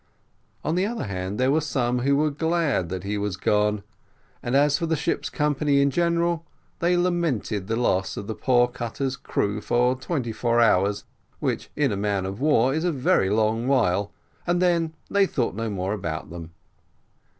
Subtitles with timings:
[0.63, 3.83] On the other hand, there were some who were glad that he was gone;
[4.41, 6.43] and as for the ship's company in general,
[6.79, 11.03] they lamented the loss of the poor cutter's crew for twenty four hours,
[11.39, 14.11] which, in a man of war, is a very long while,
[14.47, 16.49] and then they thought no more about them.